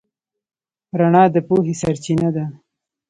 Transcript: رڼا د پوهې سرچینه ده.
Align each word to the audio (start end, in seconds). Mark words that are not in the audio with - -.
رڼا 0.99 1.23
د 1.33 1.35
پوهې 1.47 1.73
سرچینه 1.81 2.29
ده. 2.35 2.45